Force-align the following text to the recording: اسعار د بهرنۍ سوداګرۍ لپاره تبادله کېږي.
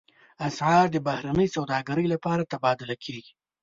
اسعار 0.47 0.85
د 0.91 0.97
بهرنۍ 1.07 1.47
سوداګرۍ 1.55 2.05
لپاره 2.13 2.49
تبادله 2.53 2.95
کېږي. 3.03 3.33